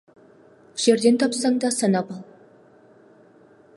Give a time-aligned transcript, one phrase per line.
[0.85, 2.25] Жерден тапсаң да, санап ал.